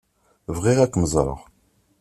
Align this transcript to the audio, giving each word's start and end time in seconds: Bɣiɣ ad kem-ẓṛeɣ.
Bɣiɣ 0.55 0.77
ad 0.81 0.89
kem-ẓṛeɣ. 0.91 1.39